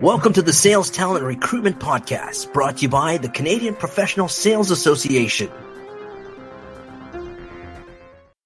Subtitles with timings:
[0.00, 4.70] Welcome to the Sales Talent Recruitment Podcast, brought to you by the Canadian Professional Sales
[4.70, 5.50] Association.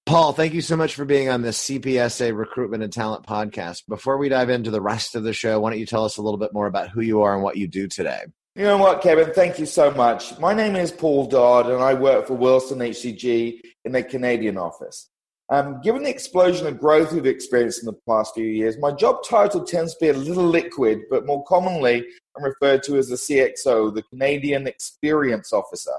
[0.07, 3.83] Paul, thank you so much for being on this CPSA Recruitment and Talent Podcast.
[3.87, 6.21] Before we dive into the rest of the show, why don't you tell us a
[6.21, 8.23] little bit more about who you are and what you do today?
[8.55, 9.33] You know what, Kevin?
[9.33, 10.39] Thank you so much.
[10.39, 15.09] My name is Paul Dodd, and I work for Wilson HCG in the Canadian office.
[15.49, 19.23] Um, given the explosion of growth we've experienced in the past few years, my job
[19.23, 23.15] title tends to be a little liquid, but more commonly, I'm referred to as the
[23.15, 25.93] CXO, the Canadian Experience Officer.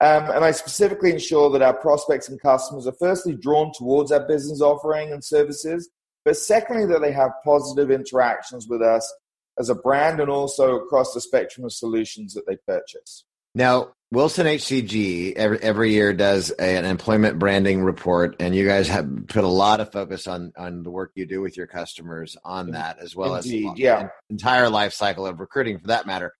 [0.00, 4.26] Um, and I specifically ensure that our prospects and customers are firstly drawn towards our
[4.26, 5.90] business offering and services,
[6.24, 9.12] but secondly, that they have positive interactions with us
[9.58, 13.24] as a brand and also across the spectrum of solutions that they purchase.
[13.54, 19.08] Now, Wilson HCG every, every year does an employment branding report, and you guys have
[19.26, 22.72] put a lot of focus on on the work you do with your customers on
[22.72, 24.08] that, as well Indeed, as yeah.
[24.28, 26.34] entire life cycle of recruiting, for that matter.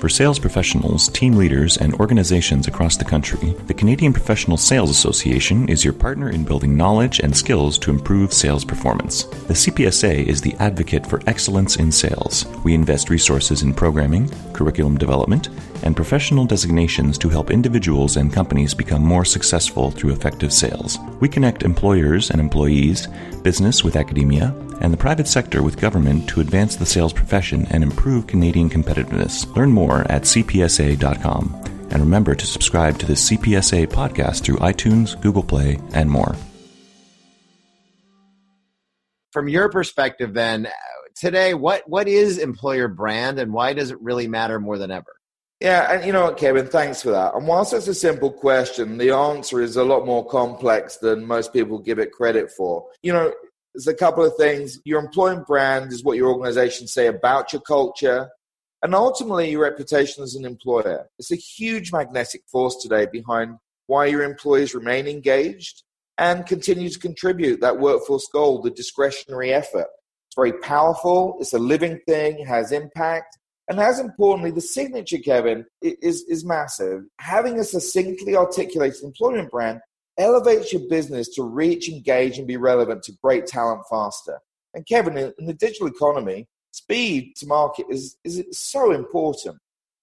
[0.00, 5.68] For sales professionals, team leaders, and organizations across the country, the Canadian Professional Sales Association
[5.68, 9.24] is your partner in building knowledge and skills to improve sales performance.
[9.24, 12.46] The CPSA is the advocate for excellence in sales.
[12.64, 15.50] We invest resources in programming, curriculum development,
[15.82, 20.98] and professional designations to help individuals and companies become more successful through effective sales.
[21.20, 23.08] We connect employers and employees,
[23.42, 27.82] business with academia, and the private sector with government to advance the sales profession and
[27.82, 29.54] improve Canadian competitiveness.
[29.54, 31.62] Learn more at cpsa.com.
[31.90, 36.36] And remember to subscribe to the CPSA podcast through iTunes, Google Play, and more.
[39.32, 40.68] From your perspective, then,
[41.16, 45.19] today, what, what is employer brand and why does it really matter more than ever?
[45.60, 47.34] Yeah, and you know what, Kevin, thanks for that.
[47.34, 51.52] And whilst it's a simple question, the answer is a lot more complex than most
[51.52, 52.86] people give it credit for.
[53.02, 53.34] You know,
[53.74, 54.78] there's a couple of things.
[54.84, 58.30] Your employment brand is what your organization say about your culture
[58.82, 61.06] and ultimately your reputation as an employer.
[61.18, 63.56] It's a huge magnetic force today behind
[63.86, 65.82] why your employees remain engaged
[66.16, 69.88] and continue to contribute that workforce goal, the discretionary effort.
[70.28, 73.36] It's very powerful, it's a living thing, has impact,
[73.70, 77.04] and as importantly, the signature, Kevin, is, is massive.
[77.20, 79.80] Having a succinctly articulated employment brand
[80.18, 84.40] elevates your business to reach, engage, and be relevant to great talent faster.
[84.74, 89.58] And Kevin, in the digital economy, speed to market is, is so important.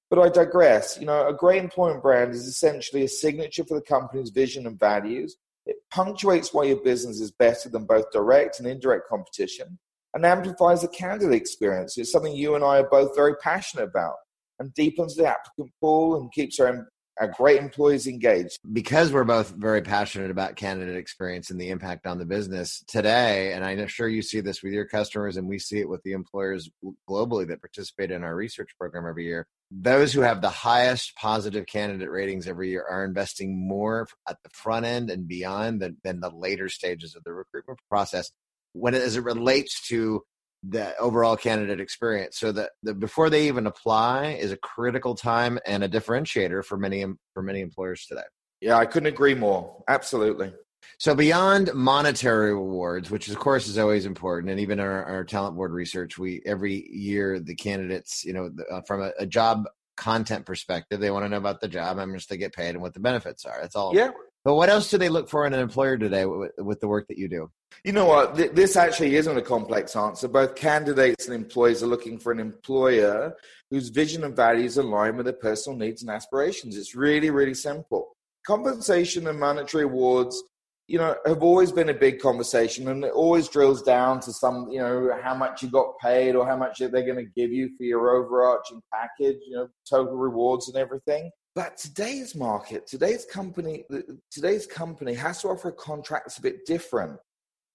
[0.09, 0.97] But I digress.
[0.97, 4.79] You know, a great employment brand is essentially a signature for the company's vision and
[4.79, 5.35] values.
[5.66, 9.77] It punctuates why your business is better than both direct and indirect competition
[10.13, 11.97] and amplifies the candidate experience.
[11.97, 14.16] It's something you and I are both very passionate about
[14.59, 16.88] and deepens the applicant pool and keeps our,
[17.19, 18.57] our great employees engaged.
[18.73, 23.53] Because we're both very passionate about candidate experience and the impact on the business today,
[23.53, 26.13] and I'm sure you see this with your customers, and we see it with the
[26.13, 26.69] employers
[27.07, 29.47] globally that participate in our research program every year.
[29.69, 34.50] Those who have the highest positive candidate ratings every year are investing more at the
[34.53, 38.31] front end and beyond than, than the later stages of the recruitment process
[38.79, 40.23] when it, as it relates to
[40.63, 42.39] the overall candidate experience.
[42.39, 46.77] So that the before they even apply is a critical time and a differentiator for
[46.77, 48.21] many for many employers today.
[48.61, 49.83] Yeah, I couldn't agree more.
[49.88, 50.53] Absolutely.
[50.99, 55.55] So beyond monetary rewards, which of course is always important, and even our, our talent
[55.55, 59.65] board research, we every year the candidates, you know, uh, from a, a, job
[59.95, 62.81] content perspective, they want to know about the job, how much they get paid, and
[62.81, 63.59] what the benefits are.
[63.61, 63.95] That's all.
[63.95, 64.11] Yeah.
[64.44, 67.07] But what else do they look for in an employer today with, with the work
[67.09, 67.51] that you do?
[67.83, 68.35] You know what?
[68.35, 70.27] This actually isn't a complex answer.
[70.27, 73.35] Both candidates and employees are looking for an employer
[73.69, 76.77] whose vision and values align with their personal needs and aspirations.
[76.77, 78.15] It's really, really simple.
[78.45, 80.41] Compensation and monetary awards,
[80.88, 84.69] you know, have always been a big conversation, and it always drills down to some,
[84.69, 87.69] you know, how much you got paid or how much they're going to give you
[87.77, 91.29] for your overarching package, you know, total rewards and everything.
[91.55, 93.83] But today's market, today's company,
[94.31, 97.19] today's company has to offer a contract that's a bit different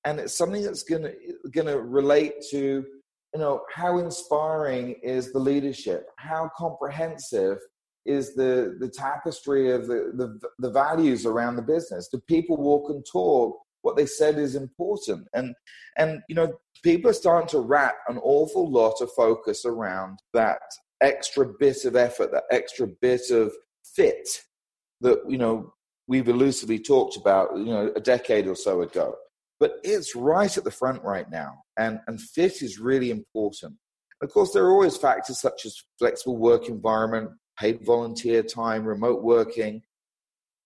[0.05, 2.85] and it's something that's going to relate to
[3.35, 6.07] you know how inspiring is the leadership?
[6.17, 7.59] How comprehensive
[8.05, 12.09] is the the tapestry of the, the the values around the business?
[12.09, 13.59] Do people walk and talk?
[13.83, 15.27] What they said is important.
[15.33, 15.55] And
[15.97, 16.53] and you know
[16.83, 20.61] people are starting to wrap an awful lot of focus around that
[21.01, 23.53] extra bit of effort that extra bit of
[23.85, 24.29] fit
[25.01, 25.73] that you know
[26.07, 29.17] we've elusively talked about you know a decade or so ago
[29.63, 31.63] but it's right at the front right now.
[31.77, 33.77] And, and fit is really important.
[34.21, 39.23] Of course, there are always factors such as flexible work environment, paid volunteer time, remote
[39.23, 39.83] working.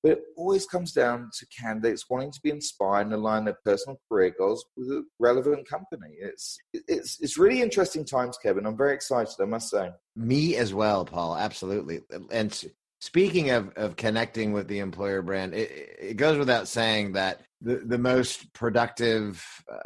[0.03, 4.01] But it always comes down to candidates wanting to be inspired and align their personal
[4.11, 6.15] career goals with a relevant company.
[6.19, 8.65] It's it's it's really interesting times, Kevin.
[8.65, 9.91] I'm very excited, I must say.
[10.15, 11.37] Me as well, Paul.
[11.37, 12.01] Absolutely.
[12.31, 12.65] And
[13.01, 17.77] speaking of of connecting with the employer brand, it, it goes without saying that the
[17.77, 19.79] the most productive uh,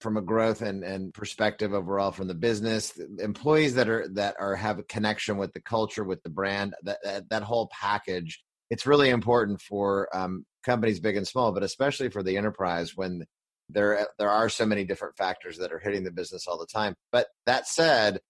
[0.00, 4.56] from a growth and, and perspective overall from the business employees that are that are
[4.56, 8.86] have a connection with the culture with the brand that that, that whole package it's
[8.86, 13.24] really important for um, companies big and small, but especially for the enterprise when
[13.70, 16.94] there there are so many different factors that are hitting the business all the time.
[17.12, 18.20] But that said,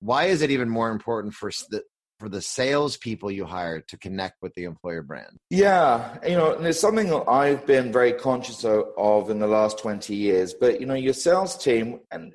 [0.00, 1.82] why is it even more important for the
[2.18, 5.38] for the salespeople you hire to connect with the employer brand?
[5.50, 10.14] Yeah, you know, and it's something I've been very conscious of in the last 20
[10.14, 10.54] years.
[10.54, 12.34] But, you know, your sales team, and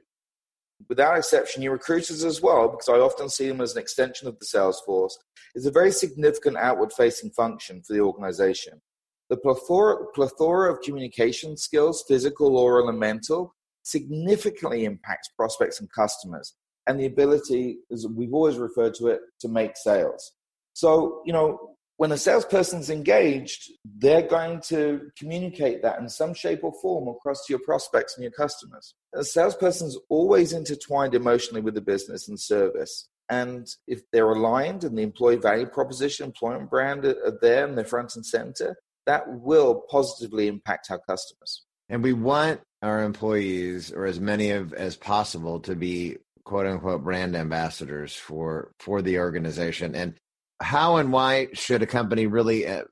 [0.88, 4.38] without exception, your recruiters as well, because I often see them as an extension of
[4.40, 5.18] the sales force,
[5.56, 8.82] is a very significant outward facing function for the organization.
[9.30, 16.54] The plethora, plethora of communication skills, physical, oral, and mental, significantly impacts prospects and customers,
[16.92, 20.34] and the ability, as we've always referred to it, to make sales.
[20.74, 26.64] So, you know, when a salesperson's engaged, they're going to communicate that in some shape
[26.64, 28.94] or form across to your prospects and your customers.
[29.16, 33.08] A salesperson's always intertwined emotionally with the business and service.
[33.30, 37.86] And if they're aligned and the employee value proposition, employment brand are there and they're
[37.86, 41.64] front and center, that will positively impact our customers.
[41.88, 46.18] And we want our employees, or as many of as possible, to be
[46.52, 49.96] quote unquote brand ambassadors for for the organization.
[49.96, 50.16] And
[50.62, 52.84] how and why should a company really uh, uh,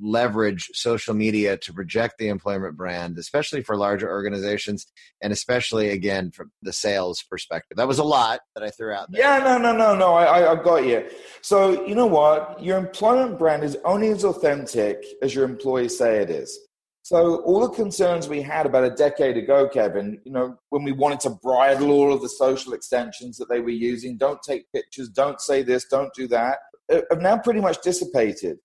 [0.00, 4.86] leverage social media to project the employment brand, especially for larger organizations,
[5.20, 7.76] and especially again from the sales perspective?
[7.76, 9.20] That was a lot that I threw out there.
[9.20, 10.14] Yeah, no, no, no, no.
[10.14, 11.06] I, I got you.
[11.42, 12.62] So you know what?
[12.62, 16.58] Your employment brand is only as authentic as your employees say it is.
[17.04, 20.92] So all the concerns we had about a decade ago, Kevin, you know, when we
[20.92, 25.08] wanted to bridle all of the social extensions that they were using, don't take pictures,
[25.08, 26.58] don't say this, don't do that
[26.92, 28.58] uh, have now pretty much dissipated.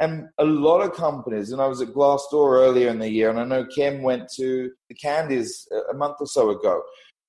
[0.00, 3.38] And a lot of companies, and I was at Glassdoor earlier in the year, and
[3.38, 6.82] I know Kim went to the CandEs a month or so ago.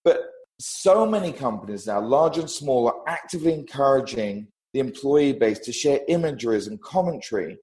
[0.04, 0.22] But
[0.60, 6.00] so many companies now, large and small, are actively encouraging the employee base to share
[6.08, 7.58] imageries and commentary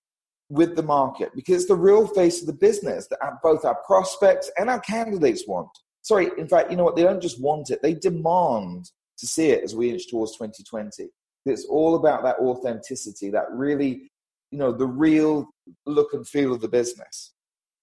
[0.50, 4.50] with the market because it's the real face of the business that both our prospects
[4.58, 5.70] and our candidates want.
[6.02, 6.96] Sorry, in fact, you know what?
[6.96, 11.08] They don't just want it, they demand to see it as we inch towards 2020.
[11.46, 14.10] It's all about that authenticity, that really,
[14.50, 15.48] you know, the real
[15.86, 17.32] look and feel of the business.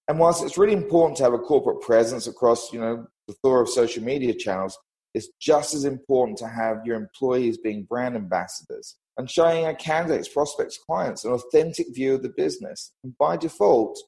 [0.08, 3.60] And whilst it's really important to have a corporate presence across, you know, the Thor
[3.60, 4.78] of social media channels,
[5.14, 10.28] it's just as important to have your employees being brand ambassadors and showing our candidates,
[10.28, 12.92] prospects, clients an authentic view of the business.
[13.02, 13.98] And by default,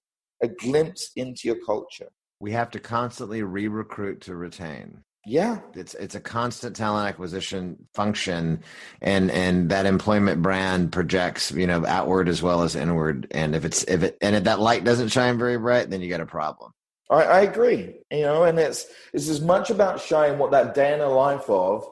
[0.42, 2.08] a glimpse into your culture.
[2.38, 5.02] We have to constantly re recruit to retain.
[5.26, 8.62] Yeah, it's it's a constant talent acquisition function,
[9.02, 13.26] and and that employment brand projects you know outward as well as inward.
[13.32, 16.08] And if it's if it and if that light doesn't shine very bright, then you
[16.08, 16.72] got a problem.
[17.10, 18.00] I, I agree.
[18.10, 21.50] You know, and it's it's as much about showing what that day in the life
[21.50, 21.86] of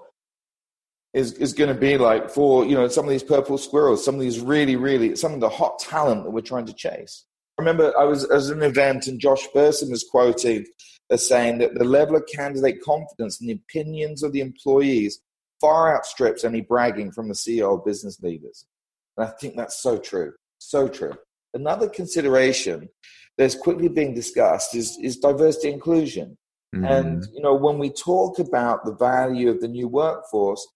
[1.14, 4.14] is is going to be like for you know some of these purple squirrels, some
[4.14, 7.24] of these really really some of the hot talent that we're trying to chase.
[7.58, 10.66] I remember I was at an event and Josh Bersin was quoting
[11.10, 15.20] are saying that the level of candidate confidence and the opinions of the employees
[15.60, 18.66] far outstrips any bragging from the CEO of business leaders.
[19.16, 20.32] And I think that's so true.
[20.58, 21.14] So true.
[21.54, 22.88] Another consideration
[23.36, 26.36] that's quickly being discussed is, is diversity inclusion.
[26.74, 26.84] Mm-hmm.
[26.84, 30.66] And you know, when we talk about the value of the new workforce,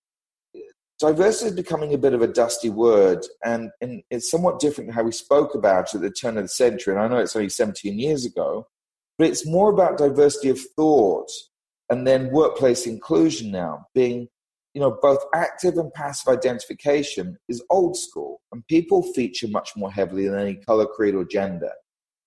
[1.03, 4.95] diversity is becoming a bit of a dusty word, and, and it's somewhat different than
[4.95, 6.95] how we spoke about it at the turn of the century.
[6.95, 8.67] And I know it's only 17 years ago,
[9.19, 11.31] but it's more about diversity of thought
[11.91, 14.29] and then workplace inclusion now, being
[14.75, 19.91] you know both active and passive identification is old school and people feature much more
[19.91, 21.71] heavily than any color creed or gender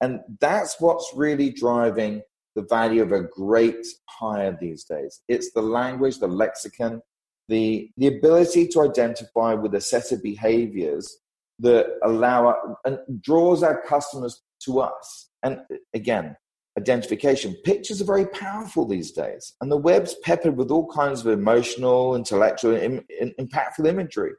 [0.02, 2.22] and that's what's really driving
[2.56, 7.02] the value of a great hire these days it's the language the lexicon
[7.48, 11.18] the the ability to identify with a set of behaviors
[11.60, 15.60] that allow and draws our customers to us and
[15.94, 16.36] again
[16.78, 17.56] identification.
[17.64, 22.16] Pictures are very powerful these days, and the web's peppered with all kinds of emotional,
[22.16, 23.06] intellectual, Im-
[23.40, 24.34] impactful imagery.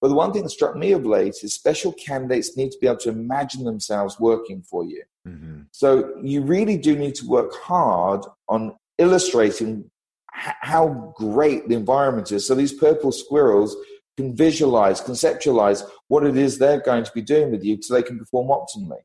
[0.00, 2.88] But the one thing that struck me of late is special candidates need to be
[2.88, 5.04] able to imagine themselves working for you.
[5.26, 5.62] Mm-hmm.
[5.70, 9.90] So you really do need to work hard on illustrating
[10.32, 12.46] how great the environment is.
[12.46, 13.76] So these purple squirrels
[14.16, 18.02] can visualize, conceptualize what it is they're going to be doing with you so they
[18.02, 19.00] can perform optimally.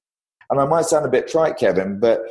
[0.49, 2.21] And I might sound a bit trite, Kevin, but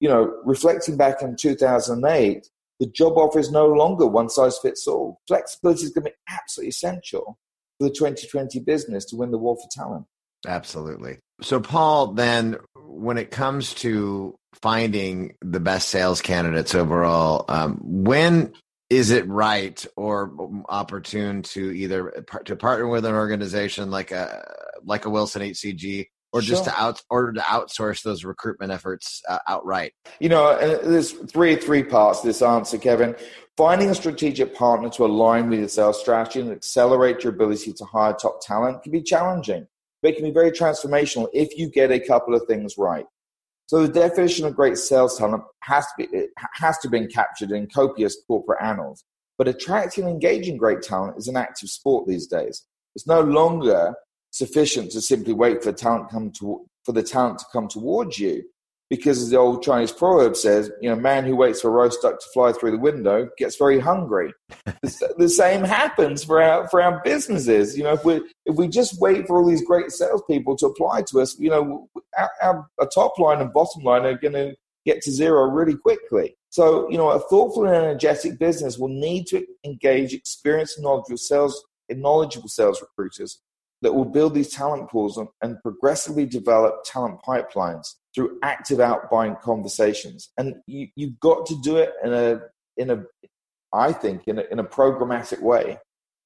[0.00, 2.48] you know, reflecting back in 2008,
[2.80, 5.20] the job offer is no longer one size fits all.
[5.26, 7.38] Flexibility is going to be absolutely essential
[7.78, 10.06] for the 2020 business to win the war for talent.
[10.46, 11.18] Absolutely.
[11.40, 18.52] So, Paul, then when it comes to finding the best sales candidates overall, um, when
[18.88, 20.32] is it right or
[20.68, 24.44] opportune to either to partner with an organization like a
[24.84, 26.48] like a Wilson HCG or sure.
[26.48, 29.92] just to out or to outsource those recruitment efforts uh, outright?
[30.20, 33.16] You know, there's three three parts to this answer, Kevin.
[33.56, 37.84] Finding a strategic partner to align with your sales strategy and accelerate your ability to
[37.86, 39.66] hire top talent can be challenging,
[40.02, 43.06] but it can be very transformational if you get a couple of things right.
[43.66, 47.50] So the definition of great sales talent has to be it has to be captured
[47.50, 49.04] in copious corporate annals.
[49.38, 52.64] But attracting and engaging great talent is an active sport these days.
[52.94, 53.94] It's no longer
[54.30, 58.44] sufficient to simply wait for talent come to, for the talent to come towards you.
[58.88, 62.02] Because as the old Chinese proverb says, you know, man who waits for a roast
[62.02, 64.32] duck to fly through the window gets very hungry.
[64.64, 67.76] the, the, same happens for our for our businesses.
[67.76, 71.02] You know, if we if we just wait for all these great salespeople to apply
[71.10, 74.54] to us, you know, our, our, our top line and bottom line are going to
[74.84, 76.36] get to zero really quickly.
[76.50, 81.18] So, you know, a thoughtful and energetic business will need to engage experienced and knowledgeable
[81.18, 83.40] sales, knowledgeable sales recruiters
[83.82, 90.30] that will build these talent pools and progressively develop talent pipelines through active outbound conversations.
[90.38, 92.40] And you, you've got to do it in a,
[92.78, 93.04] in a,
[93.72, 95.78] I think, in a, in a programmatic way.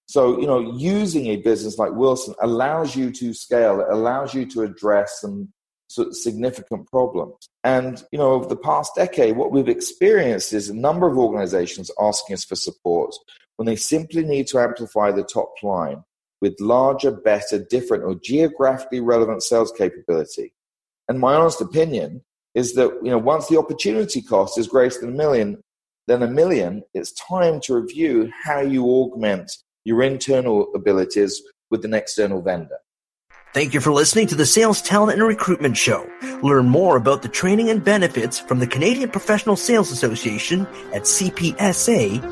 [0.07, 4.47] So, you know, using a business like Wilson allows you to scale, it allows you
[4.47, 5.53] to address some
[5.89, 7.49] significant problems.
[7.65, 11.91] And, you know, over the past decade, what we've experienced is a number of organizations
[12.01, 13.15] asking us for support
[13.57, 16.05] when they simply need to amplify the top line
[16.41, 20.53] with larger, better, different, or geographically relevant sales capability.
[21.11, 22.23] And my honest opinion
[22.55, 25.61] is that you know once the opportunity cost is greater than a million,
[26.07, 29.51] than a million, it's time to review how you augment
[29.85, 32.79] your internal abilities with an external vendor.
[33.53, 36.09] Thank you for listening to the Sales Talent and Recruitment Show.
[36.45, 40.65] Learn more about the training and benefits from the Canadian Professional Sales Association
[40.95, 42.31] at cpsa.com.